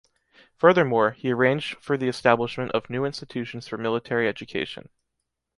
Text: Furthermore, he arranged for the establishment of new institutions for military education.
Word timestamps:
Furthermore, 0.55 1.11
he 1.11 1.29
arranged 1.31 1.77
for 1.77 1.95
the 1.95 2.07
establishment 2.07 2.71
of 2.71 2.89
new 2.89 3.05
institutions 3.05 3.67
for 3.67 3.77
military 3.77 4.27
education. 4.27 4.89